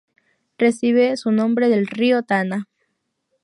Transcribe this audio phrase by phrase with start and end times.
[0.57, 2.67] Recibe su nombre del Río Tana.